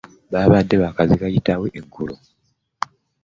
Baabadde 0.31 0.75
baakaziika 0.83 1.27
kitaawe 1.35 1.67
eggulo. 1.79 2.15